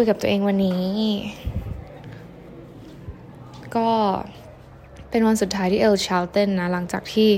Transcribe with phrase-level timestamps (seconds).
[0.00, 0.92] คุยกับตัวเองวันนี้
[3.76, 3.90] ก็
[5.10, 7.30] เป็นวันสุดท้ายที่เอลชาวเต้นนะ หลังจากที่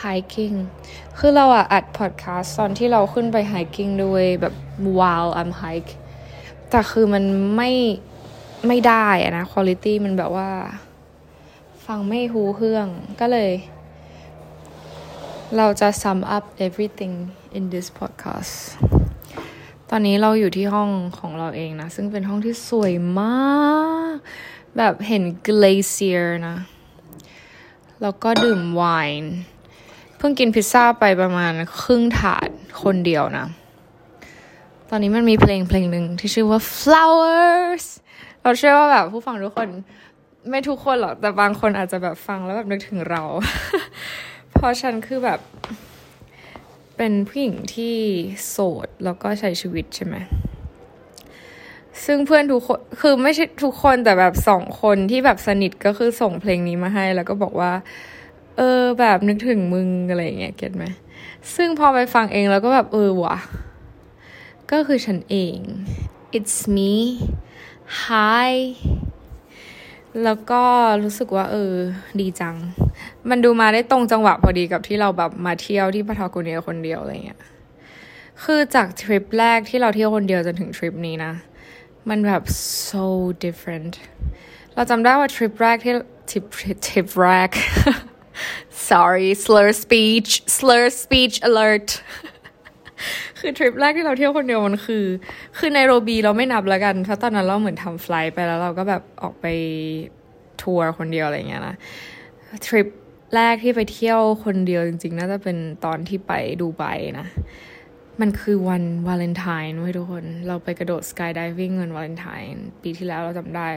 [0.00, 0.56] hiking
[1.18, 4.54] คือเราอะอัดพอดแคสต์ตอนที่เราขึ้นไป hiking ด้วยแบบ
[4.98, 5.92] while I'm hike
[6.70, 7.24] แต่คือมัน
[7.56, 7.70] ไม่
[8.66, 10.50] ไม่ได้อะนะ quality มันแบบว่า
[11.86, 12.88] ฟังไม่หูเฮือง
[13.20, 13.50] ก็เลย
[15.56, 17.14] เราจะ sum up everything
[17.56, 18.54] in this podcast
[19.90, 24.16] ตอนนี้เราอยู่ที่ห้องของเราเองนะ ซึ่งเป็นห้องที่สวยมาก
[24.76, 26.56] แบบเห็น glacier นะ
[28.02, 28.84] แล้วก็ดื่มไว
[29.22, 29.34] น์
[30.18, 32.48] เพิ่งกินพิซซ่าไปประมาณครึ่งถาด
[32.82, 33.46] คนเดียวนะ
[34.90, 37.84] ตอนนี้มันมีเพลงเพลงหนึ่งที่ชื่อว่า flowers
[38.42, 39.68] เราเชื่อว่าแบบผู้ฟังทุกคน
[40.50, 43.22] ไม่ทุกคนหรอก แต่บางคนอาจจะแบบฟังแล้วแบบนึกถึงเรา
[44.52, 45.40] เพราะฉันคือแบบ
[46.98, 47.96] เป็นผู้หญิงที่
[48.48, 50.16] โสดแล้วก็ใช้ชีวิตใช่ไหม
[52.04, 57.72] ซึ่งเพื่อนทุกคนคือไม่ใช่ทุกคนแต่แบบสองคนที่แบบสนิทก็คือส่งเพลงนี้มาให้ แล้วก็บอกว่า
[58.56, 60.84] เออ แบบนึกถึงมึงอะไรเงี้ยเก็ตไหม
[61.54, 63.38] ซึ่งพอไปฟังเองแล้วก็แบบเออวะ
[64.70, 65.56] ก็คือฉันเอง
[66.36, 66.92] it's me
[68.04, 68.50] hi
[70.24, 70.62] แล้วก็
[71.02, 71.74] รู้สึกว่า เออ
[72.20, 72.56] ดีจัง
[73.30, 77.40] มันดูมาได้ตรงจังหวะพอดีกับที่เราแบบมาเที่ยวที่ปาทาโกเนียคนเดียวอะไรเงี้ย
[78.42, 81.32] คือจากทริปแรกที่เราเที่ยวคนเดียวจนถึงทริปนี้นะ
[82.08, 82.42] มันแบบ
[82.88, 83.04] so
[83.44, 83.92] different
[84.74, 85.94] เราจำได้ว่าทริปแรกที่
[86.30, 86.44] ทริป
[86.88, 87.50] ทริปแรก
[88.88, 91.88] sorry slur speech slur speech alert
[93.38, 95.04] คือทริปแรกที่เราเที่ยวคนเดียวมันคือ
[95.58, 99.46] คือไนโรบีเราไม่นับแล้วกัน เพราะตอนนั้นเราเหมือนทำ flight ไปแล้วเราก็แบบออกไป
[100.62, 101.76] ทัวร์คนเดียวอะไรเงี้ยนะ
[102.66, 102.88] ทริป
[103.34, 106.84] แรกที่ไปเที่ยวคนเดียวจริง ๆ น่าจะเป็นตอนที่ไปดูไบ
[107.18, 107.26] นะ
[108.20, 112.48] มันคือวันวาเลนไทน์เว้ยทุกคน เราไปกระโดด skydiving วันวาเลนไทน์
[112.82, 113.68] ปีที่แล้วเราจำได้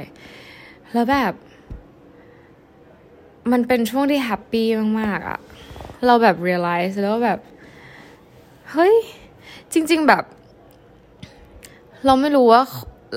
[0.94, 1.33] แล้วแบบ
[3.52, 4.67] มันเป็นช่วงที่ happy
[4.99, 5.39] มากๆอะ
[6.05, 7.39] เราแบบ realize แล้วแบบ
[8.71, 8.95] เฮ้ย
[9.73, 10.23] จริง ๆแบบ
[12.05, 12.61] เราไม่รู้ว่า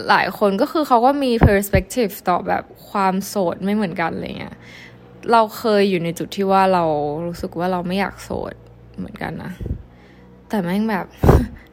[0.09, 4.57] หลายคนก็คือเขาก็มี perspective ต่อแบบความโสดไม่เหมือนกันอะไรเงี้ย
[5.33, 6.85] เราเคยอยู่ในจุดที่ว่าเรา
[7.27, 8.55] รู้สึกว่าเราไม่อยากโสด
[8.97, 9.53] เหมือนกันนะ
[10.49, 11.07] แต่แม่งแบบ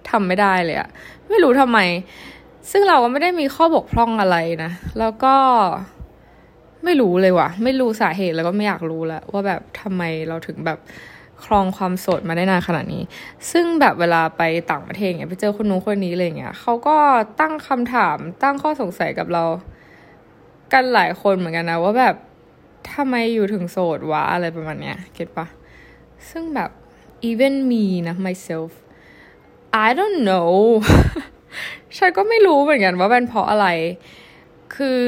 [0.09, 0.89] ทำไม่ได้เลยอะ
[1.29, 1.79] ไม่รู้ทำไม
[2.71, 5.35] ซึ่งเราก็ไม่ได้มีข้อบกพร่องอะไรนะ แล้วก็
[6.83, 10.79] ไม่รู้เลยว่ะ ไม่รู้สาเหตุแล้วก็ไม่อยากรู้แล้วว่าแบบทำไมเราถึงแบบ
[11.45, 13.03] ครองความโสดมาได้นานขนาดนี้
[13.51, 14.41] ซึ่งแบบเวลาไป
[14.71, 16.97] ต่างประเทศเนี่ยไปเจอคนนู้นคนนี้อะไรเงี้ยเขาก็
[17.39, 19.43] ตั้งคำถามตั้งข้อสงสัยกับเรา
[20.73, 22.15] กันหลายคนเหมือนกันนะ ว่าแบบ
[22.93, 25.47] ทำไมอยู่ถึงโสดวะอะไรประมาณเนี้ยเก็ตปะ
[26.29, 26.69] ซึ่งแบบ
[27.29, 28.71] even me นะ myself
[29.85, 30.51] I don't know
[31.97, 33.67] ฉันก็ไม่รู้เหมือนกันว่าเป็นเพราะอะไร
[34.75, 35.01] คือ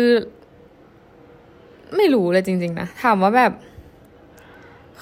[1.95, 3.53] ไม่รู้เลยจริง ๆ นะ ถามว่าแบบ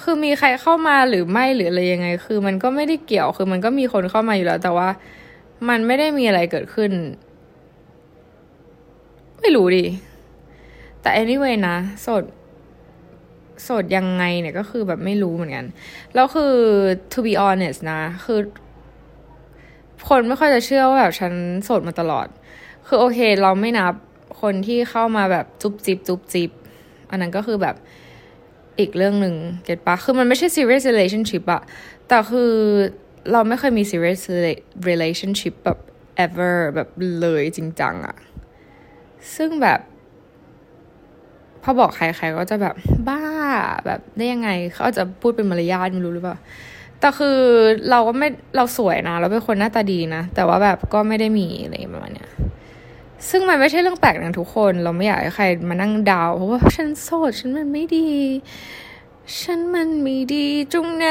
[0.00, 4.88] คือมีใครเข้ามาหรือไม่หรืออะไรยังไง คือมันก็ไม่ได้เกี่ยวคือมันก็มีคนเข้ามาอยู่แล้ว แต่ว่า
[5.68, 6.92] มันไม่ได้มีอะไรเกิดขึ้น
[9.40, 9.84] ไม่รู้ดิ
[11.00, 12.24] แต่ anyway นะโสด
[13.64, 15.66] โสดยังไงเนี่ยก็คือแบบไม่รู้เหมือนกัน
[16.14, 16.54] แล้วคือ
[17.12, 18.38] to be honest นะ คือ
[20.08, 21.32] คนไม่ค่อยจะเชื่อว่าแบบฉัน
[21.64, 22.26] โสดมาตลอด
[22.86, 23.94] คือโอเค เราไม่นับ
[24.40, 26.50] คนที่เข้ามาแบบจุบจิบจุบจิบ
[27.10, 27.76] อันนั้นก็คือแบบ
[28.78, 29.34] อีกเรื่องหนึ่ง
[29.64, 31.62] เก็ตปะคือมันไม่ใช่ serious relationship อะ
[32.08, 32.52] แต่คือ
[33.32, 34.22] เราไม่เคยมี serious
[34.88, 35.78] relationship แบบ
[36.24, 36.88] ever แบบ
[37.20, 38.16] เลยจริงจังอะ
[39.36, 39.80] ซึ่งแบบ
[41.62, 42.74] พอบอกใครใครก็จะแบบ
[43.08, 43.20] บ้า
[43.86, 46.36] แบบได้ยังไงเขาอาจจะพูดเป็นมารยาทไม่รู้หรือเปล่า
[47.00, 47.38] แต่คือ
[47.90, 52.30] เราก็ไม่เราสวยนะ เราเป็นคนหน้าตาดีนะ แต่ว่าแบบก็ไม่ได้มีอะไรประมาณเนี้ย
[53.28, 58.10] ซึ่งมันไม่ใช่เรื่องแปลกนะทุกคน เราไม่อยากให้ใครมานั่งดาว เพราะว่าฉันโสด ฉันมันไม่ดี
[59.40, 61.06] ฉันมันไม่ดีตรงไหน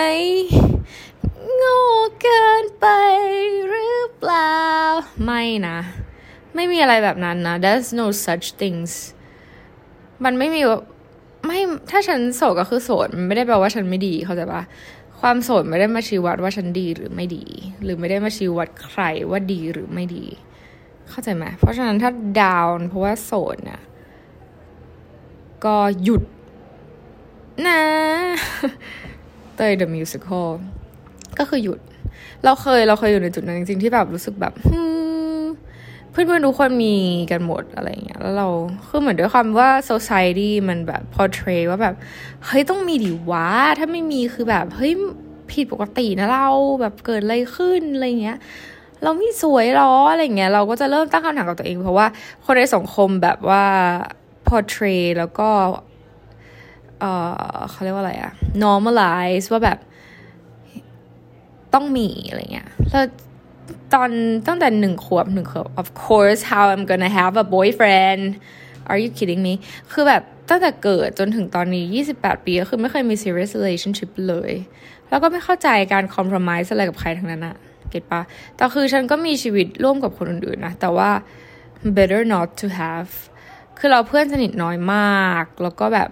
[1.55, 1.79] โง่
[2.21, 2.87] เกินไป
[3.67, 4.55] หรือเปล่า
[5.23, 5.77] ไม่นะ
[6.55, 8.91] ไม่มีอะไรแบบนั้นนะ there's no such things
[10.23, 10.61] มันไม่มี
[11.45, 11.59] ไม่
[11.91, 14.61] ถ้าฉันโสดก็คือโสด มันไม่ได้แปลว่าฉันไม่ดีเข้าใจปะ
[15.19, 17.45] ความโสดไม่ได้มาชี้วัดว่าฉันดีหรือไม่ดี
[17.83, 20.25] หรือไม่ได้มาชี้วัดใครว่าดีหรือไม่ดี
[21.11, 22.11] เข้าใจไหมเพราะฉะนั้นถ้า
[22.41, 23.81] ดาวน์เพราะว่าโสดเนี่ย
[25.65, 26.23] ก็หยุด
[27.67, 27.81] นะ
[29.55, 30.47] เตย The Musical
[31.39, 31.79] ก็คือหยุด
[32.43, 34.53] เราเคยเราเคยอยู่ในจุดนั้นจริงๆที่แบบรู้สึกแบบ
[36.11, 36.95] เพื่อนๆทุกคนมี
[37.31, 38.47] กันหมดอะไรเงี้ย แล้วเรา
[38.87, 41.95] คือเหมือนด้วยความว่า society มันแบบ portray ว่าแบบ
[42.45, 43.47] เฮ้ย ต้องมีดิวะ
[43.79, 44.93] ถ้าไม่มีคือแบบ เฮ้ย
[45.51, 46.49] ผิดปกตินะเรา
[46.81, 48.37] แบบเกิดอะไรขึ้น อะไรเงี้ย
[49.03, 52.07] เราไม่สวยหรออะไรเงี้ยเราก็จะเริ่มตั้งคำถามกับตัวเอง เพราะว่า
[52.45, 53.65] คนในสังคมแบบว่า
[54.47, 55.49] portray แล้วก็
[56.99, 57.05] เอ
[57.55, 58.31] อเขาเรียกว่าอะไรอะ
[58.63, 59.79] normalize ว่าแบบ
[61.73, 63.05] ต้องมีอะไรเงี้ยแล้ว
[63.93, 64.09] ตอน
[64.47, 68.23] ตั้งแต่หนึ่งขวบหนึ่งขวบ of course how I'm gonna have a boyfriend
[68.89, 69.53] are you kidding me
[69.91, 74.51] คือแบบตั้งแต่เกิดจนถึงตอนนี้ 28 ปีก็คือไม่เคยมี serious relationship เลย
[75.09, 77.55] แล้วก็ไม่เข้าใจการ compromise อะไรกับใครทั้งนั้นอะ
[77.91, 78.21] เก็ตปะ
[78.55, 81.09] แต่คือฉันก็มีชีวิตร่วมกับคนอื่นๆนะ แต่ว่า
[81.95, 83.11] better not to have
[83.77, 86.09] คือเราเพื่อนสนิทน้อยมาก แล้วก็แบบ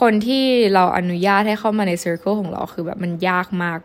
[0.00, 3.78] คนที่เราอนุญาตให้เข้ามาใน circle ของเราคือแบบมันยากมาก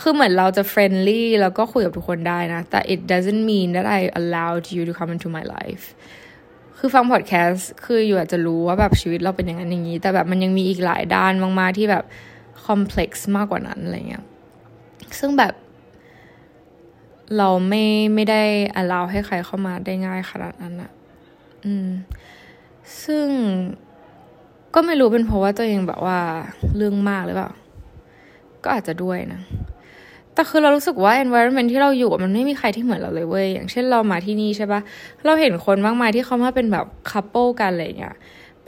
[0.00, 5.44] คือเหมือนเราจะ friendly แล้วก็คุยกับทุกคนได้นะ แต่ it doesn't mean that I allowed you to come into my
[5.56, 5.84] life
[6.78, 12.04] คือฟังพอดแคสต์คืออยู่อาจจะรู้ว่าแบบชีวิตเราเป็นอย่างนั้นอย่างนี้ แต่แบบมันยังมีอีกหลายด้านมาก ๆ ที่แบบ
[12.66, 14.24] คอมเพล็กซ์มากกว่านั้นอะไรเงี้ย
[15.18, 15.54] ซึ่งแบบ
[17.38, 17.84] เราไม่
[18.14, 18.42] ไม่ได้
[18.80, 20.90] allow ให้ใครเข้ามาได้ง่ายขนาดนั้นอะ
[21.64, 21.88] อืม
[23.04, 23.26] ซึ่ง
[24.74, 26.18] ก็ไม่รู้เป็นเพราะว่าตัวเองแบบว่า
[26.76, 27.50] เรื่องมากหรือเปล่า
[28.64, 29.40] ก็อาจจะด้วยนะ
[30.34, 34.80] แต่คือเรารู้สึกว่า environment ที่เราอยู่มันไม่มีใครที่เหมือนเราเลยเว้ย อย่างเช่นเรามาที่นี่ใช่ปะ
[35.24, 38.16] เราเห็นคนมากมายที่เขามาเป็นแบบ couple กันอะไรเงี้ย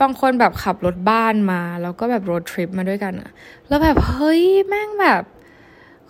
[0.01, 3.29] บางคนแบบขับรถบ้านมา แล้วก็แบบ road trip มาด้วยกันอะ
[3.67, 5.23] แล้วแบบเฮ้ยแม่งแบบ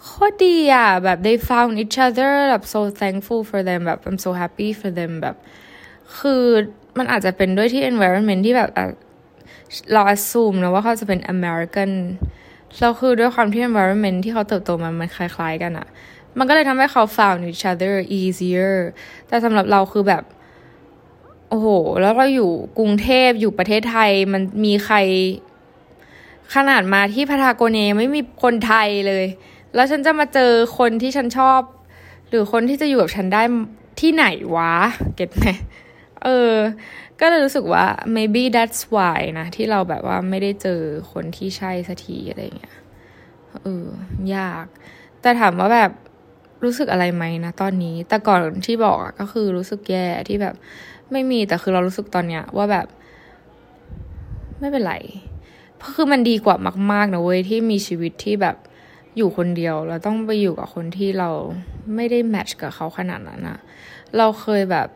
[0.04, 4.92] โคตรดีอะแบบ they found each other แบบ so thankful for them แบบ I'm so happy for
[5.00, 5.36] them แบบ
[6.18, 6.44] คือ
[6.98, 8.70] มันอาจจะเป็นด้วยที่ environment ที่แบบ
[9.94, 11.92] เรา assume นะว่าเขาจะเป็น American
[12.80, 15.88] เราคือด้วยความที่ environment ที่เขาเติบโตมามันคล้ายๆกันอะ
[16.38, 18.76] มันก็เลยทำให้เขา found each other easier
[19.28, 20.24] แต่สำหรับเราคือแบบ
[21.50, 21.68] โอ้โห
[22.02, 24.98] แล้วเราอยู่กรุงเทพอยู่ประเทศไทย มันมีใคร
[26.56, 29.26] ขนาดมาที่พาทาโกเนไม่มีคนไทยเลย
[29.78, 31.62] แล้วฉันจะมาเจอคนที่ฉันชอบ
[32.30, 33.44] หรือคนที่จะอยู่กับฉันได้
[34.00, 34.26] ที่ไหน
[34.56, 34.74] วะ
[35.16, 35.46] เก็ตไหม
[36.24, 36.54] เออ
[37.20, 37.86] ก็เลยรู้สึกว่า
[38.16, 40.82] maybe that's why นะ ที่เราแบบว่าไม่ได้เจอ
[41.12, 42.76] คนที่ใช่สักทีอะไรเงี้ย
[43.64, 43.68] เอ
[44.30, 44.66] อยาก
[45.22, 45.92] แต่ถามว่าแบบ
[46.64, 50.56] รู้สึกอะไรไหมนะตอนนี้ แต่ก่อนที่บอกก็คือรู้สึกแย่ที่แบบ
[51.12, 52.88] ไม่มีแต่คือเรารู้สึกตอนเนี้ย ว่าแบบ
[54.60, 54.96] ไม่เป็นไร
[55.78, 56.56] เพราะคือมันดีกว่า
[56.92, 58.56] มาก ๆนะเว้ยที่มีชีวิตที่แบบ
[59.18, 61.30] อยู่คนเดียวเราต้องไปอยู่กับคนที่เรา
[61.96, 63.60] ไม่ได้แมทช์กับเขาขนาดนั้นนะ
[64.18, 64.88] เราเคยแบบ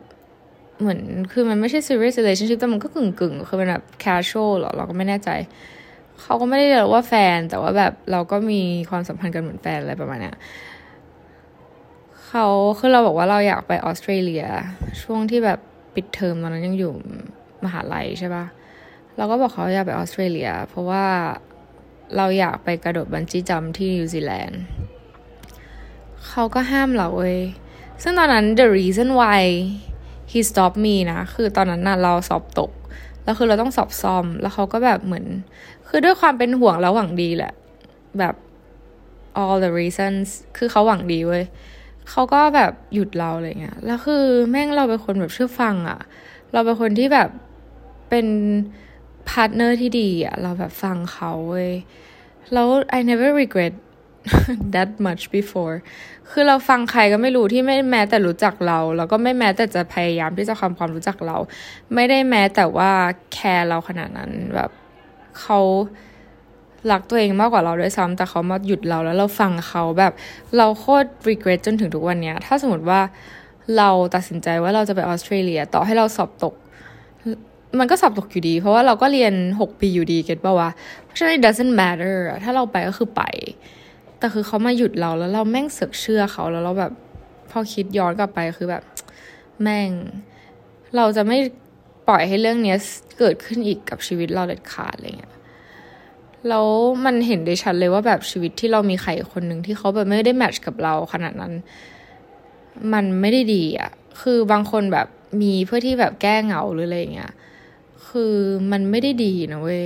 [0.80, 1.00] เหมือน
[1.32, 5.30] คือมันไม่ใช่ serious relationship แต่มันก็กึ่งกึ่งคือมันแบบ casual หรอเราก็ไม่แน่ใจ
[6.22, 8.60] เขาก็ไม่ได้เรียกว่าแฟน แต่ว่าแบบเราก็มี
[8.90, 10.36] ความสัมพันธ์กันเหมือนแฟนอะไรประมาณเนี้ย
[12.26, 12.46] เขา
[12.78, 14.44] คือเราบอกว่าเราอยากไปออสเตรเลีย
[15.02, 15.58] ช่วงที่แบบ
[15.94, 16.92] ปิดเทอมตอนนั้นยังอยู่
[17.64, 18.44] มหาลัยใช่ปะ
[19.16, 21.04] เราก็บอกเขาอยากไปออสเตรเลีย เพราะว่า
[22.16, 24.60] เราอยากไปกระโดดบันจี้จัมที่นิวซีแลนด์
[26.28, 27.38] เขาก็ห้ามเราเว้ย
[28.02, 29.40] ซึ่งตอนนั้น the reason why
[30.30, 32.70] he stopped me นะ คือตอนนั้นน่ะเราสอบตก
[33.24, 35.26] แล้วคือเราต้องสอบซ่อม แล้วเขาก็แบบเหมือน
[35.88, 37.52] คือด้วยความเป็นห่วงแล้วหวังดีแหละ
[38.18, 38.34] แบบ
[39.40, 40.26] all the reasons
[40.56, 41.44] คือเขาหวังดีเว้ย
[42.10, 46.00] เขาก็แบบหยุดเราอะไรเงี้ย แล้วคือแม่งเราเป็นคนแบบเชื่อฟังอะ
[46.52, 47.28] เราเป็นคนที่แบบ
[48.08, 48.26] เป็น
[49.28, 51.72] partner ที่ดีอะเราแบบฟังเขาเว้ย
[52.52, 53.74] แล้ว I never regret
[54.74, 55.76] that much before
[56.30, 61.36] คือเราฟังใครก็ไม่รู้ที่ไม่แม้แต่รู้จักเรา แล้วก็ไม่แม้แต่จะพยายามที่จะทำความรู้จักเรา
[61.94, 62.90] ไม่ได้แม้แต่ว่า
[63.34, 64.70] แคร์เราขนาดนั้นแบบ
[65.40, 65.60] เขา
[66.92, 70.12] รักตัวเองมากกว่าเราด้วยซ้ำแต่เขามาหยุดเราแล้วเราฟังเขาแบบ
[70.56, 73.00] เราโคตร regret จนถึงทุกวันนี้ถ้าสมมติว่า
[73.76, 76.54] เราตัดสินใจว่าเราจะไปออสเตรเลีย ต่อให้เราสอบตก
[77.78, 80.70] มันก็สอบตกอยู่ดี เพราะว่าเราก็เรียนหกปีอยู่ดีเก็ตป่าวะ
[81.04, 83.22] เพราะฉะนั้น it doesn't matter ถ้าเราไปก็คือไป
[84.18, 86.92] แต่คือเขามาหยุดเราแล้วเราแม่งเสือกเชื่อเขาแล้วเราแบบ
[87.50, 88.82] พอคิดย้อนกลับไปคือแบบ
[89.62, 89.90] แม่ง
[90.96, 91.38] เราจะไม่
[92.08, 92.74] ปล่อยให้เรื่องนี้
[93.18, 95.34] เกิดขึ้นอีกกับชีวิตเราเด็ดขาดอะไรเงี้ย
[96.48, 96.66] แล้ว
[97.04, 101.52] มันเห็นได้ชัดเลยว่าแบบชีวิตที่เรามีใครคนหนึ่งที่เขาแบบไม่ได้แมทช์กับเราขนาดนั้น
[102.92, 105.06] มันไม่ได้ดีอะ่ะ คือบางคนแบบ
[105.42, 107.32] มีเพื่อที่แบบแก้เหงาหรืออะไรเงี้ย
[108.12, 108.34] คือ
[108.72, 109.82] มันไม่ได้ดีนะเว้ย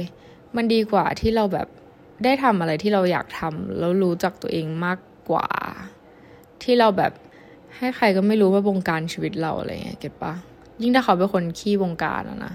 [0.56, 1.68] มันดีกว่าที่เราแบบ
[2.24, 4.98] ได้ทำอะไรที่เราอยากทำแล้วรู้จักตัวเองมาก
[5.30, 5.48] กว่า
[6.62, 7.12] ที่เราแบบ
[7.76, 10.32] ให้ใครก็ไม่รู้ว่าบงการชีวิตเราอะไรเงี้ยเก็ตปะ
[10.82, 12.54] ยิ่งถ้าเขาเป็นคนขี้วงการอะนะ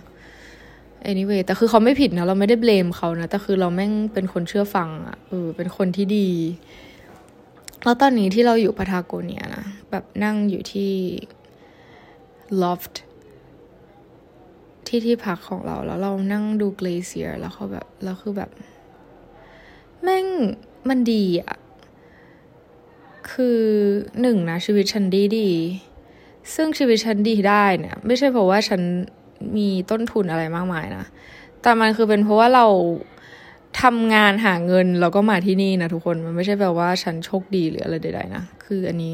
[1.10, 6.30] anyway แต่คือเขาไม่ผิดนะ เราไม่ได้เบลมเขานะ แต่คือเราแม่งเป็นคนเชื่อฟังอะเออเป็นคนที่ดี
[7.84, 10.92] แล้วตอนนี้ที่เราอยู่พาทาโกเนียนะ แบบนั่งอยู่ที่
[12.62, 12.96] loft
[14.88, 18.50] ที่ที่พักของเราแล้วเรานั่งดูเกลเซียร์แล้วเขาแบบแล้วคือแบบ
[20.04, 20.26] แม่ง
[20.90, 21.58] มันดีอะ
[23.32, 23.60] คือ
[24.22, 25.50] หนึ่งนะชีวิตฉันดีดี
[26.56, 28.82] ซึ่งชีวิตฉันดีได้เนี่ย ไม่ใช่เพราะว่าฉัน
[29.58, 31.06] มีต้นทุนอะไรมากมายนะ
[31.62, 32.66] แต่มันคือเป็นเพราะว่าเรา
[33.82, 39.14] ทำงานหาเงินแล้วก็มาที่นี่นะทุกคนมันไม่ใช่แปลว่าฉันโชคดีหรืออะไรใดๆนะคืออันนี้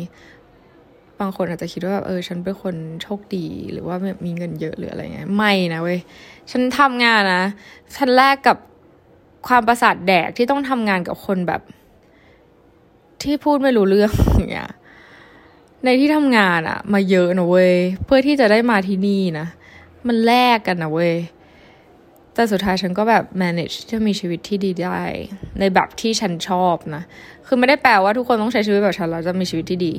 [1.20, 3.96] บางคนอาจจะคิดว่าแบบเออฉันเป็นคนโชคดีหรือว่า
[4.26, 6.00] มีเงินเยอะหรืออะไรเงี้ยไม่นะเว้ย
[6.52, 7.44] ฉันทำงานนะ
[7.96, 8.58] ฉันแลกกับ
[9.48, 11.62] ความประสาทแดกที่ต้องทำงานกับคนแบบ
[13.24, 14.72] ที่พูดไม่รู้เรื่องอย่างเงี้ย
[15.84, 17.74] ในที่ทำงานอะมาเยอะนะเว้ย
[18.06, 19.48] เพื่อที่จะได้มาที่นี่นะ
[20.08, 21.16] มันแลกกันนะเว้ย
[22.34, 25.02] แต่สุดท้ายฉันก็แบบ manage ที่จะมีชีวิตที่ดีได้
[25.60, 27.04] ในแบบที่ฉันชอบนะ
[27.48, 29.94] คือไม่ได้แปลว่าทุกคนต้องใช้ชีวิตแบบฉันแล้วจะมีชีวิตที่ดี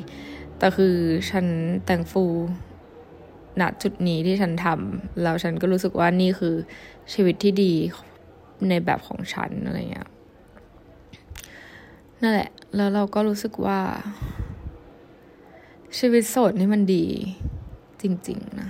[0.59, 0.95] แต่คือ
[1.29, 1.45] ฉัน
[1.85, 2.25] แต่งฟู
[3.59, 6.55] ณจุดนี้ที่ฉันทำแล้วฉันก็รู้สึกว่านี่คือ
[7.13, 7.73] ชีวิตที่ดี
[8.69, 10.09] ในแบบของฉันอะไรเงี้ย
[12.21, 13.79] นั่นแหละ แล้วเราก็รู้สึกว่า
[15.97, 17.05] ชีวิตโสดนี่มันดี
[18.01, 18.69] จริง ๆ นะ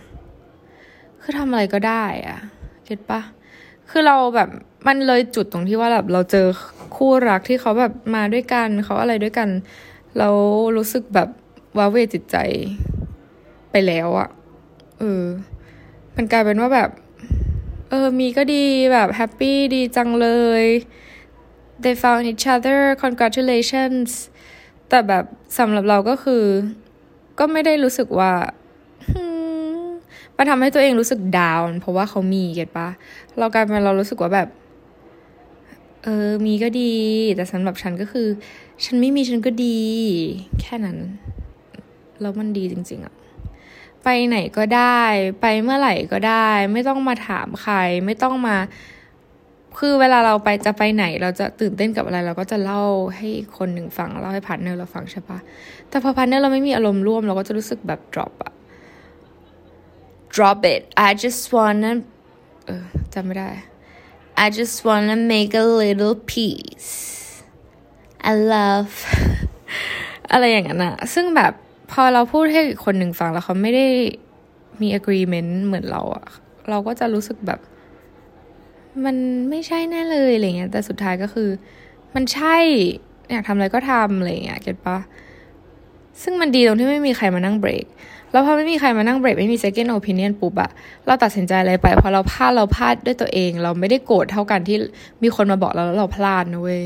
[1.21, 2.39] คือทำอะไรก็ได้อะ
[2.85, 3.21] เก็ตปะ
[3.89, 4.49] คือเราแบบ
[4.87, 6.47] มันเลยจุดตรงที่ว่าแบบเราเจอ
[6.95, 9.49] คู่รักที่เขาแบบมาด้วยกัน เขาอะไรด้วยกัน
[10.17, 10.29] เรา
[10.77, 11.29] รู้สึกแบบ
[11.77, 12.37] ว้าเวจิตใจ
[13.71, 14.29] ไปแล้วอะ
[14.99, 15.23] เออ
[16.15, 16.89] มันกลายเป็นว่าแบบ
[17.89, 20.27] เออ มีก็ดีแบบแฮปปี้ดีจังเล
[20.61, 20.65] ย
[21.83, 24.09] they found each other congratulations
[24.89, 25.25] แต่แบบ
[25.57, 26.43] สำหรับเราก็คือ
[27.39, 28.33] ก็ไม่ได้รู้สึกว่า
[30.37, 32.89] มันทำให้ตัวเองรู้สึกดาวน์เพราะว่าเขามีเก็ตปะ
[33.37, 34.47] เรากลายเป็นเรารู้สึกว่าแบบ
[36.03, 36.93] เออ มีก็ดี
[37.35, 38.27] แต่สำหรับฉันก็คือ
[38.85, 39.79] ฉันไม่มีฉันก็ดี
[40.61, 40.97] แค่นั้น
[42.21, 43.13] แล้วมันดีจริง ๆอะ
[44.03, 45.01] ไปไหนก็ได้
[45.41, 48.57] ไปเมื่อไหร่ก็ได้ ไม่ต้องมาถามใคร ไม่ต้องมา
[49.77, 52.83] คือเวลาเราไปจะไปไหน เราจะตื่นเต้นกับอะไร เราก็จะเล่า
[53.17, 55.37] ให้คนหนึ่งฟังเล่าให้ partner เราฟังใช่ปะ
[55.89, 58.53] แต่พอ partner เราไม่มีอารมณ์ร่วม เราก็จะรู้สึกแบบ drop อะ
[60.35, 61.91] drop it I just wanna
[62.65, 63.49] เออจำไม่ได้
[64.43, 66.91] I just wanna make a little piece
[68.29, 68.93] I love
[70.31, 71.53] อะไรอย่างนั้นอะซึ่งแบบ
[71.91, 73.85] พอเราพูดให้อีกคนหนึ่งฟังแล้วเขาไม่ได้
[74.81, 76.25] มี agreement เหมือนเราอะ
[76.69, 77.59] เราก็จะรู้สึกแบบ
[79.05, 79.15] มัน
[79.49, 81.49] ไม่ใช่แน่เลยอะไรเงี้ย แต่สุดท้ายก็คือ
[82.15, 82.55] มันใช่
[83.31, 84.97] อยากทำอะไรก็ทำอะไรเงี้ยเก็ตปะ
[86.21, 87.85] ซึ่งมันดีตรงที่ไม่มีใครมานั่งเบรก
[88.31, 90.71] แล้วพอไม่มีใครมานั่งเบรกไม่มี second opinion ปุ๊บอะ
[91.05, 94.77] เราตัดสินใจอะไรไปพอเราพลาดเราพลาดด้วยตัวเอง เราไม่ได้โกรธเท่ากันที่
[95.23, 96.83] มีคนมาบอกเราแล้วเราพลาดนะเว้ย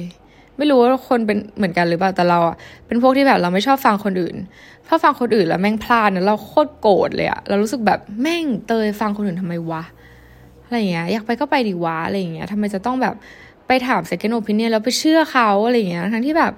[0.57, 2.55] ไม่รู้ว่าคนเป็นเหมือนกันหรือเปล่าแต่เราอะ
[2.87, 4.35] เป็นพวกที่แบบเราไม่ชอบฟังคนอื่น
[4.87, 9.83] พอฟังคนอื่นแล้วแม่งพลาดเนะเราโคตรโกรธเลยอะเรารู้สึกแบบแม่งเตยฟังคนอื่นทำไมวะ
[10.65, 13.15] อะไรเงี้ยอยากไปก็ไปดีวะอะไรเงี้ยทำไมจะต้องแบบ
[13.67, 16.53] ไปถาม second opinion แล้วไปเชื่อเขาอะไรเงี้ยทั้งที่แบบ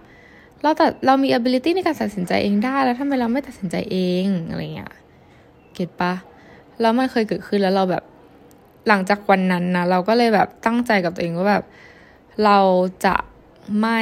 [0.61, 4.91] เราแต่เรามี ability ในการตัดสินใจเองได้แล้วทำไมเราไม่ตัดสินใจเองอะไรเงี้ย
[5.73, 6.13] เก็ตปะ
[6.81, 8.03] แล้วมันเคยเกิดขึ้นแล้วเราแบบ
[8.87, 11.63] หลังจากวันนั้นนะเราก็เลยแบบตั้งใจกับตัวเองว่าแบบ
[12.45, 12.57] เรา
[13.05, 13.15] จะ
[13.79, 14.01] ไม่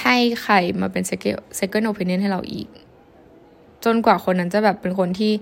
[0.00, 1.02] ให้ใครมาเป็น
[1.60, 2.68] second opinion ให้เราอีก
[3.84, 5.32] จนกว่าคนนั้นจะแบบเป็นคนที่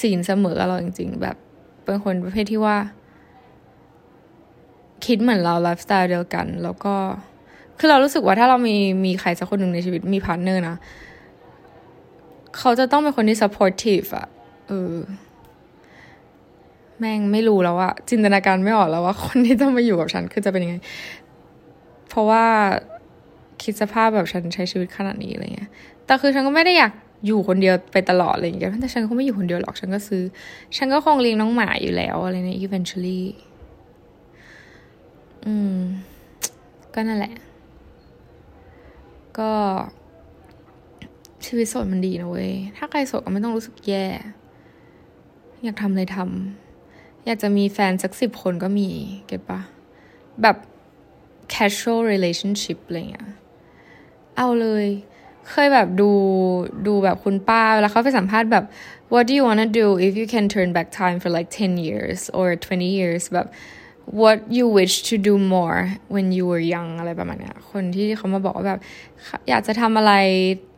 [0.00, 1.36] ศีลเสมอกับเราจริง ๆ แบบ
[1.84, 2.76] เป็นคนประเภทที่ว่า
[5.04, 6.94] คิดเหมือนเราไลฟ์สไตล์เดียวกัน แล้วก็
[7.78, 10.76] คือเรารู้สึกว่าถ้าเรามีมีใครสักคนหนึ่งในชีวิตมี partner นะ
[12.58, 14.26] เขาจะต้องเป็นคนที่ supportive อะ
[14.68, 14.94] เออ
[16.98, 20.76] แม่งไม่รู้แล้วอะจินตนาการไม่ออกแล้วว่าคนที่จะมาอยู่กับฉันคือจะเป็นยังไง
[22.08, 22.44] เพราะว่า
[23.62, 25.70] คิดสภาพแบบฉันใช้ชีวิตขนาดนี้อะไรเงี้ย
[26.06, 26.92] แต่คือฉันก็ไม่ได้อยาก
[27.26, 30.22] อยู่คนเดียวไปตลอดอะไรอย่างเงี้ย แต่ฉันก็ไม่อยู่คนเดียวหรอก ฉันก็ซื้อ
[30.76, 33.22] ฉันก็คงเลี้ยงน้องหมาอยู่แล้วอะไรเนี่ย eventually
[35.46, 35.78] อืม
[36.94, 37.34] ก็นั่นแหละ
[39.38, 39.52] ก็
[41.46, 44.04] ชีวิตโสดมันดีนะเว้ย ถ้าใครโสดก็ไม่ต้องรู้สึกแย่
[45.62, 48.88] อยากทำอะไรทำ อยากจะมีแฟนสักสิบคนก็มี
[49.26, 49.60] เก็ตปะ
[50.42, 50.56] แบบ
[51.54, 53.28] casual relationship อะไรเงี้ย
[54.36, 54.86] เอาเลย
[55.50, 56.10] เคยแบบดู
[56.86, 58.64] ดูแบบคุณป้าแล้วเขาไปสัมภาษณ์แบบ
[59.12, 62.20] what do you wanna do if you can turn back time for like 10 years
[62.38, 63.46] or 20 years แบบ
[64.20, 65.80] what you wish to do more
[66.14, 68.80] when you were young อะไรประมาณเนี้ยคนที่เขามาบอกว่าแบบ
[69.48, 70.12] อยากจะทำอะไร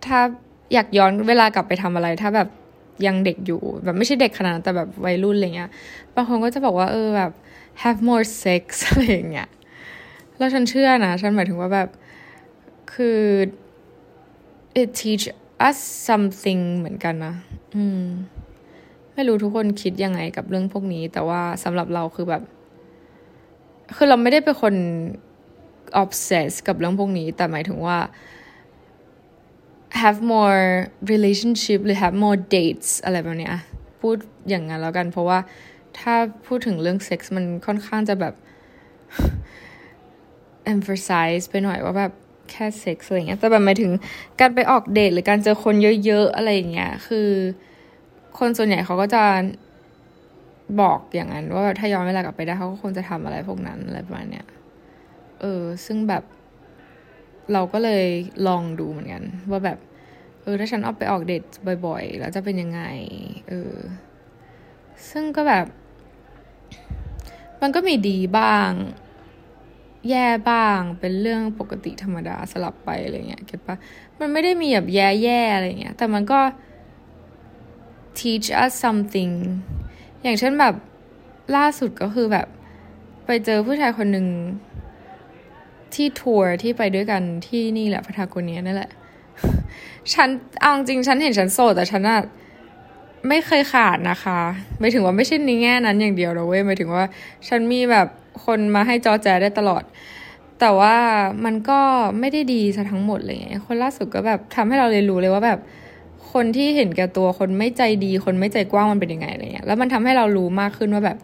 [0.07, 0.19] ถ้า
[0.75, 2.49] อยากย้อนเวลากลับไปทำอะไรถ้าแบบ
[3.07, 5.71] ยังเด็กอยู่แบบไม่ใช่เด็กขนาดแต่แบบวัยรุ่นอะไรเงี้ย
[6.15, 7.33] บางคนก็จะบอกว่าเออแบบ
[7.83, 9.49] have more sex อะไรอย่างเงี้ย
[10.41, 11.89] แล้วฉันเชื่อนะ ฉันหมายถึงว่าแบบ
[12.93, 13.21] คือ
[14.81, 15.25] it teach
[15.69, 15.79] us
[16.09, 17.35] something เหมือนกันนะ
[17.77, 18.05] อืม
[19.15, 22.43] ไม่รู้ทุกคนคิดยังไงกับเรื่องพวกนี้ แต่ว่าสำหรับเราคือแบบ
[23.97, 24.75] คือเราไม่ได้เป็นคน
[26.03, 27.99] obsess กับเรื่องพวกนี้ แต่หมายถึงว่า
[30.03, 30.63] have more
[31.13, 33.57] relationship หรือ have more dates อะไรแบบเนี้ย
[34.01, 34.17] พูด
[34.49, 35.39] อย่างนั้นแล้วกัน เพราะว่า
[35.99, 36.15] ถ้า
[36.47, 38.35] พูดถึงเรื่องเซ็กส์มันค่อนข้างจะแบบ
[40.75, 42.13] emphasize ไปหน่อยว่าแบบ
[42.51, 43.91] แค่เซ็กส์อะไรเงี้ยแต่แบบหมายถึง
[44.41, 45.75] การไปออกเดทหรือการเจอคน
[46.05, 47.29] เยอะๆอะไรอย่างเงี้ยคือ
[48.39, 49.23] คนส่วนใหญ่เขาก็จะ
[50.81, 54.47] บอกอย่างนั้น ว่าถ้าย้อนเวลากลับไปได้เขาก็คงจะทำอะไรพวกนั้นอะไรประมาณเนี้ย
[55.41, 56.23] เออ ซึ่งแบบ
[57.53, 58.07] เราก็เลย
[58.47, 59.79] ลองดูเหมือนกัน ว่าแบบ
[60.43, 61.43] เออ ถ้าฉันเอาไปออกเดท
[61.87, 62.83] บ่อย ๆ แล้วจะเป็นยังไง
[63.49, 63.75] เออ
[65.11, 65.67] ซึ่งก็แบบ
[67.63, 68.71] มันก็มีดีบ้าง
[70.09, 73.77] แย่บ้างเป็นเรื่องปกติธรรมดาสลับไปอะไรเงี้ยเก็ตปะ
[74.19, 76.41] มันไม่ได้มีแบบแย่ๆอะไรเงี้ยแต่มันก็
[78.19, 79.35] teach us something
[80.23, 80.75] อย่างเช่นแบบ
[81.57, 82.47] ล่าสุดก็คือแบบ
[83.27, 84.27] ไปเจอผู้ชายคนหนึ่ง
[85.95, 88.91] ที่ทัวร์ที่ไปด้วยกันที่นี่แหละพัทากเนียนั่นแหละ
[90.15, 90.29] ฉัน
[90.61, 92.21] เอาจริงฉันเห็นฉันโสดแต่ฉันอะ
[93.29, 94.39] ไม่เคยขาดนะคะ
[94.79, 97.05] ไม่ถึงว่าไม่ใช่ในแง่นั้นอย่างเดียวนะเว้ยหมายถึงว่า
[97.49, 98.07] ฉันมีแบบ
[98.45, 99.83] คนมาให้จอแจได้ตลอด
[100.61, 100.97] แต่ว่า
[101.45, 101.81] มันก็
[102.21, 105.61] ไม่ได้ดีซะทั้งหมดเลยไงคนล่าสุดก็แบบทำให้เราเรียนรู้เลยว่าแบบ
[106.33, 111.19] คนที่เห็นแก่ตัวคนไม่ใจดี คนไม่ใจกว้างมันเป็นยังไงอะไรเงี้ย แล้วมันทำให้เรารู้มากขึ้นว่าแบบ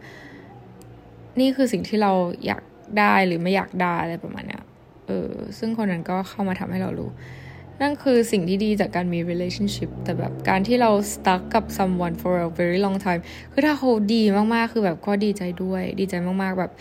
[1.41, 2.13] นี่คือสิ่งที่เรา
[2.47, 2.63] อยาก
[2.99, 4.63] ได้หรือไม่อยากได้อะไรประมาณเนี้ย
[5.07, 7.11] เออ ซึ่งคนนั้นก็เข้ามาทำให้เรารู้
[7.81, 16.73] นั่นคือสิ่งที่ดีจากการมี relationship แต่แบบการที่เรา stuck กับ someone for a very long time คือถ้าเขาดีมากๆ คือแบบก็ดีใจด้วย ดีใจมากๆ แบบ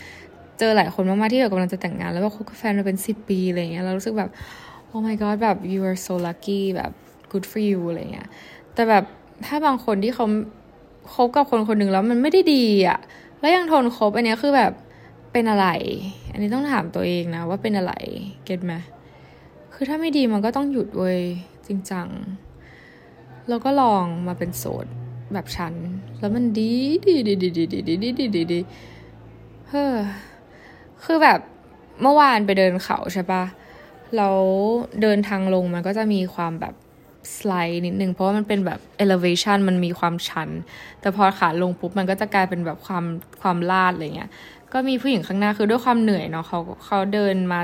[0.59, 4.29] เจอหลายคนมากๆที่แบบกำลังจะแต่งงาน แล้วก็คบกับแฟนมาเป็นสิบปีอะไรเงี้ยเรารู้สึกแบบ
[4.91, 6.91] oh my god แบบ you are so lucky แบบ
[7.31, 8.29] good for you อะไรเงี้ย
[8.73, 9.03] แต่แบบ
[9.45, 10.25] ถ้าบางคนที่เขา
[11.13, 12.99] คบกับคนคนหนึ่งแล้วมันไม่ได้ดีอะ่ะ
[13.39, 14.73] แล้วยังทนคบอันนี้คือแบบ
[15.33, 15.67] เป็นอะไร
[16.31, 17.93] อันนี้ต้องถามตัวเองนะว่าเป็นอะไร
[18.45, 18.73] เก็ตไหม
[19.73, 21.19] คือถ้าไม่ดีมันก็ต้องหยุดเว้ย
[21.67, 22.07] จริงจัง
[23.49, 24.85] แล้วก็ลองมาเป็นโสด
[25.33, 25.73] แบบฉัน
[26.19, 26.71] แล้วมันดี
[27.05, 28.59] ดีดีดีดีดีดีดีดีดี
[29.69, 29.95] เฮ้อ
[31.05, 31.39] คือแบบ
[32.01, 33.43] เมื่อวานไปเดินเขาใช่ปะ
[34.17, 34.37] แล้ว
[35.01, 36.75] เดินทางลงมันก็จะมีความแบบ
[37.35, 40.49] สไลด์นิดนึงเพราะว่ามันเป็นแบบ elevation มันมีความชัน
[41.01, 43.05] แต่พอขาลงปุ๊บมันก็จะกลายเป็นแบบความ
[43.41, 44.29] ความลาดอะไรเงี้ย
[44.73, 47.61] ก็มีผู้หญิงข้างหน้าคือด้วยความเหนื่อยเนาะเขาเขาเดินมา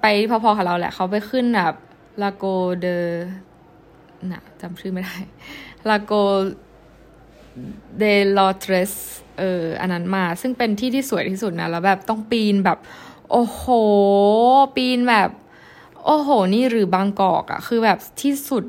[0.00, 1.74] ไปพอๆกับเราแหละ เขาไปขึ้นแบบ
[2.22, 2.44] ลาโก
[2.80, 2.86] เด
[4.32, 5.16] นะจำชื่อไม่ได้
[5.88, 6.12] ลาโก
[7.98, 8.04] เด
[8.38, 8.92] ลอเทรส
[9.38, 12.78] เอออันนั้นมา ซึ่งเป็นที่ที่สวยที่สุดนะ แล้วแบบต้องปีนแบบ
[13.30, 13.64] โอ้โห
[14.76, 15.30] ปีนแบบ
[16.04, 18.64] โอ้โห นี่หรือบางกอกอะคือแบบที่สุด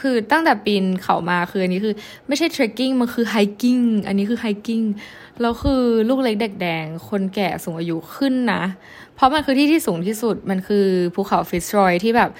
[0.00, 1.94] คือตั้งแต่ปีนเขามาคืออันนี้คือ
[2.28, 4.82] ไม่ใช่ trekking มันคือ hiking อันนี้คือ hiking
[5.40, 8.62] แล้วคือลูกเล็กเด็กแดง คนแก่สูงอายุขึ้นนะ
[9.14, 12.30] เพราะมันคือที่ที่สูงที่สุดมันคือภูเขาฟิตซ์รอยที่แบบ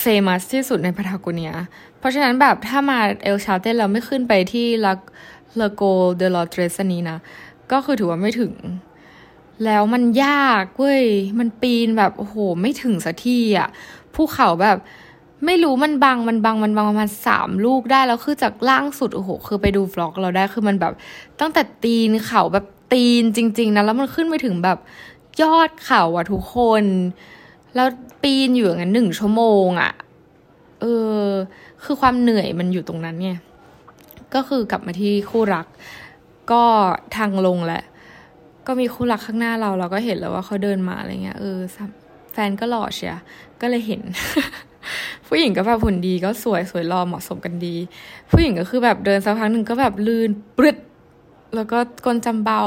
[0.00, 1.52] famous ที่สุดในพาทาโกเนีย
[1.98, 5.82] เพราะฉะนั้นแบบถ้ามาเอลชาลเตนเราไม่ขึ้นไปที่ลากูนา
[6.16, 7.18] เดลอสเตรสนี้นะ
[7.72, 8.52] ก็คือถือว่าไม่ถึง
[9.64, 11.04] แล้วมันยากเว้ย
[11.38, 13.68] มันปีนแบบ โอ้โห ไม่ถึงสักทีอะ
[14.14, 14.78] ภูเขาแบบ
[15.46, 20.92] ไม่รู้มันบังมันบังมันบังประมาณสามลูกได้แล้วคือจากล่างสุดโอ้โหคือไปดูฟล็อกเราได้คือมันแบบ
[21.40, 24.78] ตั้งแต่ตีนเขาแบบตีนจริง ๆนะแล้วมันขึ้นไปถึงแบบ
[25.42, 26.84] ยอดเขาอะทุกคน
[27.74, 27.88] แล้ว
[28.22, 29.92] ปีนอยู่อย่างนั้นหนึ่งชั่วโมงอะ
[30.80, 30.84] เอ
[31.20, 31.28] อ
[31.84, 33.30] คือความเหนื่อยมันอยู่ตรงนั้นไง
[34.34, 35.66] ก็คือกลับมาที่คู่รัก
[36.52, 36.62] ก็
[37.16, 37.82] ทางลงแหละ
[38.66, 41.58] ก็มีคู่รักข้างหน้าเราเราก็เห็นแล้วว่าเขาเดินมาอะไรเงี้ยเออ
[42.32, 43.16] แฟนก็หล่อเชีย
[43.60, 44.00] ก็เลยเห็น
[45.26, 47.74] ผู้หญิงก็แบบหุ่นดีก็สวยสวยรอเหมาะสมกันดี
[48.30, 50.76] ผู้หญิงก็คือแบบเดินสักพักหนึ่งก็แบบลื่นปรึด
[51.54, 52.60] แล้วก็กลจำเบา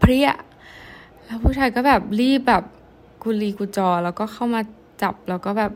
[0.00, 0.28] เพรีย
[1.24, 2.62] แล้วผู้ชายก็แบบรีบแบบ
[3.22, 4.60] กุลีกุจอ แล้วก็เข้ามา
[5.02, 5.72] จับแล้วก็แบบ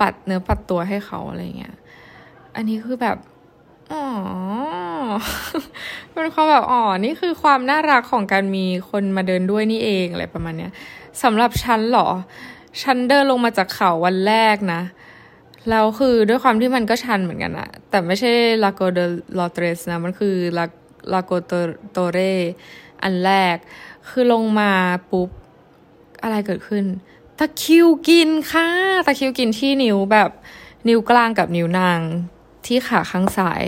[0.00, 1.74] ปัดเนื้อปัดตัวให้เขาอะไรเงี้ย
[2.54, 3.16] อันนี้คือแบบ
[3.92, 4.04] อ๋อ
[6.12, 10.72] เป็นความแบบอ๋อนี่คือความน่ารักของการมีคนมาเดินด้วยนี่เองอะไรประมาณเนี้ย
[11.22, 12.08] สำหรับฉันหรอ
[12.82, 14.80] ฉันเดินลงมาจากเขาวันแรกนะ
[15.70, 18.32] แล้วคือด้วยความที่มันก็ชันเหมือนกันอะแต่ไม่ใช่
[18.64, 18.98] ลาโกเด
[19.38, 20.64] ลอเตรสนะ มันคือลา
[21.12, 21.32] ลาโก
[21.92, 22.18] โตเร
[23.02, 23.56] อันแรก
[24.08, 24.70] คือลงมา
[25.10, 25.28] ปุ๊บ
[26.22, 26.84] อะไรเกิดขึ้น
[27.42, 28.68] ตะคิวกินค่ะ
[29.06, 30.30] ตะคิวกินที่นิ้วแบบ
[30.88, 32.00] นิ้วกลางกับนิ้วนาง
[32.66, 33.64] ที่ขาข้างซ้าย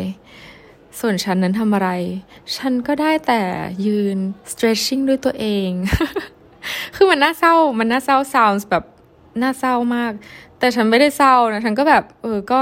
[0.99, 1.89] ส่วนฉันนั้นทำอะไร
[2.57, 3.43] ฉันก็ได้แต่
[3.87, 4.17] ยืน
[4.51, 5.71] stretching ด้วยตัวเอง
[6.95, 8.85] คือมันน่าเศร้า มันน่าเศร้า sounds แบบ
[9.43, 10.13] น่าเศร้ามาก
[10.59, 12.61] แต่ฉันไม่ได้เศร้านะ ฉันก็แบบ เออ ก็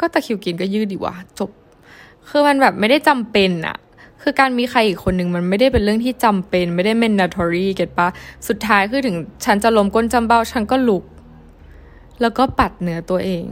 [0.00, 1.50] ก็ตะคิวกินก็ยืดดีวะ จบ
[2.28, 3.76] คือมันแบบไม่ได้จำเป็นอะ
[4.22, 8.08] คือการมีใครอีกคนหนึ่งมันไม่ได้เป็นเรื่องที่จำเป็นไม่ได้ mandatory เก็ตปะ
[8.48, 11.04] สุดท้ายคือถึงฉันจะล้มก้นจำเบ้าฉันก็ลุก
[12.20, 13.46] แล้วก็ปัดเหนือตัวเอง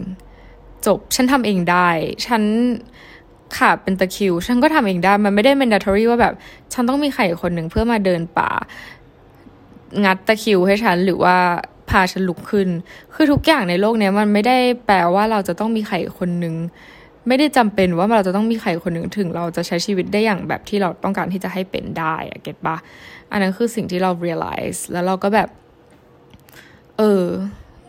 [0.87, 1.88] จบฉันทำเองได้
[2.26, 2.42] ฉัน
[3.57, 6.35] ขาดเป็นตะคิว ฉันก็ทำเองได้ มันไม่ได้ mandatory ว่าแบบ
[6.72, 8.50] ฉันต้องมีใครอีกคนหนึ่งเพื่อมาเดินป่า
[10.05, 11.37] งัดตะคิวให้ฉันหรือว่า
[11.90, 12.68] พาฉันลุกขึ้น
[13.14, 16.55] คือทุกอย่างในโลกนี้มันไม่ได้แปลว่าเราจะต้องมีใครคนหนึ่ง
[17.28, 22.76] ไม่ได้จำเป็นว่าเราจะต้องมีใครคนหนึ่งถึง เราจะใช้ชีวิตได้อย่างแบบที่เราต้องการที่จะให้เป็นได้อะเก็ตปะ
[23.30, 25.48] อันนั้นคือสิ่งที่เรา realize แล้วเราก็แบบ
[26.98, 27.24] เออ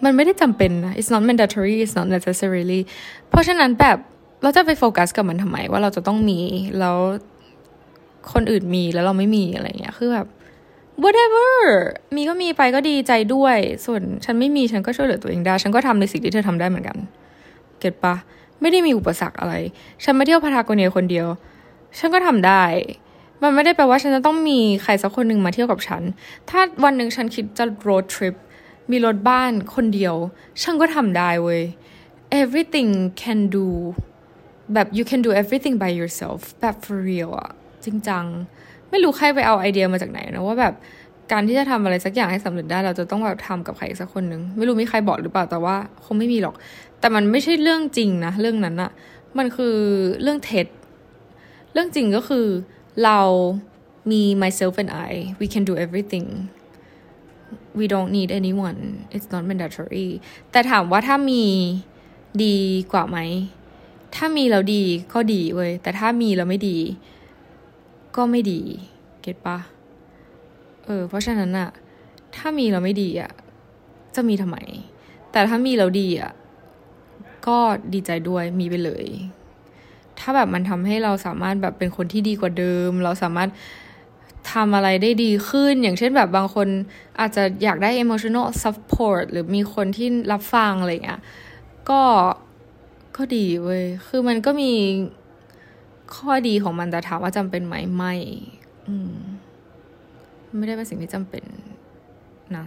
[0.03, 2.81] มันไม่ได้จำเป็นนะ it's not mandatory it's not necessarily
[3.29, 3.97] เพราะฉะนั้นแบบ
[4.43, 6.39] เราจะไปโฟกัสกับมันทำไม ว่าเราจะต้องมี
[6.79, 6.97] แล้ว
[8.33, 10.27] คนอื่นมีแล้วเราไม่มีอะไรเงี้ยคือแบบ
[11.03, 11.53] whatever
[12.15, 16.97] มีก็มีไปก็ดีใจด้วย ส่วนฉันไม่มีฉันก็ช่วยเหลือตัวเองได้ ฉันก็ทำในสิ่งที่เธอทำได้เหมือนกัน
[17.79, 18.15] เก็ตปะ
[18.61, 19.53] ไม่ได้มีอุปสรรคอะไร
[20.03, 21.27] ฉันมาเที่ยวพาทากเนียคนเดียว
[21.97, 22.63] ฉันก็ทำได้
[23.43, 26.01] มันไม่ได้แปลว่าฉันจะต้องมีใครสักคนหนึ่งมาเที่ยวกับฉัน
[26.49, 28.35] ถ้าวันหนึ่งฉันคิดจะ road trip
[28.91, 30.15] มีรถบ้านคนเดียว
[30.63, 31.61] ฉันก็ทำได้เว้ย
[32.41, 32.91] everything
[33.21, 33.67] can do
[34.73, 37.51] แบบ you can do everything by yourself แบบ for real อะ
[37.85, 38.25] จริงจัง
[38.89, 40.73] ไม่รู้ใครไปเอาไอเดียมาจากไหนนะว่าแบบ
[41.31, 46.55] การที่จะทำอะไรสักอย่างให้สำเร็จได้ เราจะต้องแบบทำกับใครสักคนหนึ่ง ไม่รู้มีใครบอกหรือเปล่าแต่ว่าคงไม่มีหรอก
[46.99, 48.91] แต่มันไม่ใช่เรื่องจริงนะเรื่องนั้นอะ
[49.37, 49.75] มันคือ
[50.21, 50.67] เรื่องเท็จ
[51.73, 52.47] เรื่องจริงก็คือ
[53.03, 53.19] เรา
[54.11, 56.27] มี myself and I we can do everything
[57.79, 58.79] we don't need anyone
[59.15, 60.09] it's not mandatory
[60.51, 61.43] แต่ถามว่าถ้ามี
[62.43, 62.55] ดี
[62.91, 63.17] กว่าไหม
[64.15, 64.83] ถ้ามีแล้วดี
[65.13, 66.77] ก็ดีเว้ย แต่ถ้ามีแล้วไม่ดี
[68.15, 68.61] ก็ไม่ดี
[69.21, 69.57] เก็ตปะ
[70.85, 71.69] เออ เพราะฉะนั้นอะ
[72.35, 73.31] ถ้ามีแล้วไม่ดีอะ
[74.15, 74.57] จะมีทำไม
[75.31, 76.31] แต่ถ้ามีแล้วดีอะ
[77.47, 77.57] ก็
[77.93, 79.05] ดีใจด้วยมีไปเลย
[80.19, 83.49] ถ้าแบบมันทำให้เราสามารถแบบเป็นคนที่ดีกว่าเดิม เราสามารถ
[84.53, 86.67] ทำอะไรได้ดีขึ้น อย่างเช่นแบบบางคน
[87.19, 91.21] อาจจะอยากได้ emotional support หรือมีคนที่รับฟังอะไรเงี้ย
[91.89, 92.01] ก็
[93.17, 94.73] ก็ดีเว้ย คือมันก็มี
[96.15, 98.13] ข้อดีของมันแต่ถามว่าจำเป็นไหมไม่
[98.87, 99.17] อืม
[100.57, 101.43] ไม่ได้เป็นสิ่งที่จำเป็น
[102.55, 102.65] นะ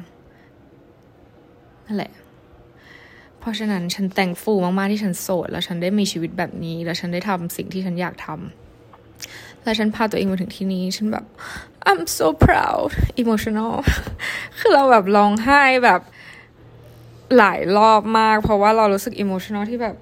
[1.87, 2.13] นั่นแหละ
[3.41, 11.25] เพราะฉะนั้นฉันแต่งฟูมากๆที่ฉันโสด แล้วฉันได้มีชีวิตแบบนี้ แล้วฉันได้ทำสิ่งที่ฉันอยากทำแล้วฉันพาตัวเองมาถึงที่นี้ ฉันแบบ
[11.89, 12.89] I'm so proud
[13.23, 13.75] emotional
[14.59, 16.01] คือเราแบบร้องไห้แบบ
[17.37, 19.95] หลายรอบมาก เพราะว่าเรารู้สึก emotional ที่แบบ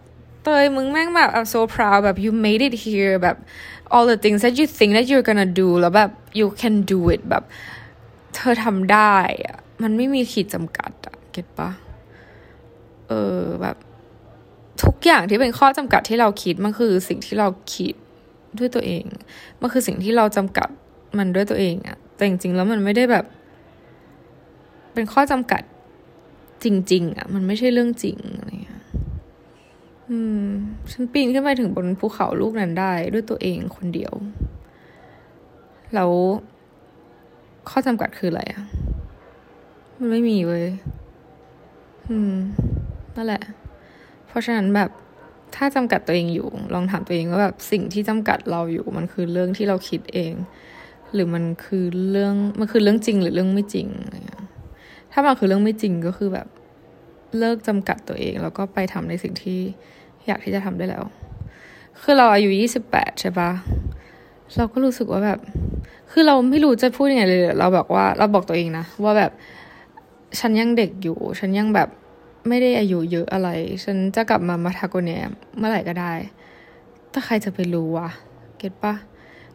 [0.44, 3.36] เตยมึงแม่งแบบ I'm so proud แบบ you made it here แบบ
[3.94, 7.22] all the things that you think that you're gonna do แล้วแบบ you can do it
[7.30, 7.44] แบบ
[8.34, 11.70] เธอทำได้อะมันไม่มีขีดจำกัดอะเก็ตปะ
[13.08, 13.76] เออแบบ
[14.82, 17.94] ทุกอย่างที่เป็นข้อจำกัดที่เราคิดมันคือสิ่งที่เราคิด
[18.58, 19.04] ด้วยตัวเอง
[19.60, 20.68] มันคือสิ่งที่เราจำกัด
[21.18, 23.24] มันด้วยตัวเองอะแต่จริงๆแล้วมันไม่ได้แบบ
[24.94, 25.62] เป็นข้อจำกัด
[26.64, 28.82] จริง ๆอะมันไม่ใช่เรื่องจริงอะไรเงี้ย
[30.10, 30.46] อืม
[30.92, 34.12] ฉันปีนขึ้นไปถึงบนภูเขาลูกนั้นได้ ด้วยตัวเองคนเดียว
[35.94, 36.10] แล้ว
[37.70, 38.64] ข้อจำกัดคืออะไรอะ
[39.98, 40.66] มันไม่มีเว้ย
[42.10, 42.34] อืม
[43.18, 43.42] นั่นแหละ
[44.28, 44.90] เพราะฉะนั้นแบบ
[45.56, 50.32] ถ้าจำกัดตัวเองอยู่ ลองถามตัวเองว่าแบบสิ่งที่จำกัดเราอยู่ มันคือเรื่องที่เราคิดเอง
[51.14, 54.44] หรือมันคือเรื่องมันคือเรื่องจริงหรือเรื่องไม่จริงอะไรเงี้ย
[55.12, 56.46] ถ้ามันคือเรื่องไม่จริงก็คือแบบ
[57.38, 59.60] เลิกจำกัดตัวเอง แล้วก็ไปทำในสิ่งที่
[60.26, 61.04] อยากที่จะทำได้แล้ว
[62.02, 63.50] คือเราอายุยี่สิบแปดใช่ปะ
[64.56, 65.40] เราก็รู้สึกว่าแบบ
[66.12, 69.32] คือเราไม่รู้จะพูดยังไงเลย เราบอกว่าเราบอกตัวเองนะว่าแบบ
[70.40, 71.88] ฉันยังเด็กอยู่ ฉันยังแบบ
[72.48, 73.48] ไม่ได้อายุเยอะอะไร
[73.84, 75.20] ฉันจะกลับมามาทาโกเนีย
[75.58, 76.12] เมื่อไหร่ก็ได้
[77.12, 78.08] ถ้าใครจะไปรู้วะ
[78.58, 78.94] เก็ตปะ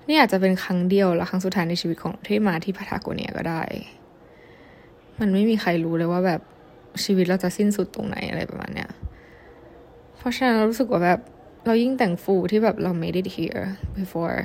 [0.07, 3.61] นี่อาจจะเป็นครั้งเดียวและครั้งสุดท้ายในชีวิตของที่มาที่พาทาโกเนียก็ได้
[5.19, 6.41] มันไม่มีใครรู้เลยว่าแบบ
[7.03, 8.89] ชีวิตเราจะสิ้นสุดตรงไหนอะไรประมาณเนี้ย
[10.17, 11.19] เพราะฉะนั้นเรารู้สึกว่าแบบ
[11.65, 13.65] เรายิ่งแต่งฟูที่แบบเรา made it here
[13.99, 14.37] before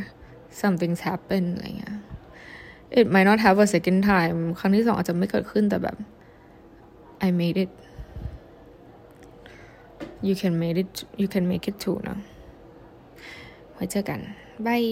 [0.60, 1.96] something's happen อะไรเงี้ย
[2.98, 5.96] it might not have a second time ครั้งที่สองอาจจะไม่เกิดขึ้นแต่แบบ
[7.26, 7.70] I made it
[10.26, 12.16] you can make it you can make it too นะ
[13.74, 14.20] ไว้เจอกัน
[14.66, 14.82] บาย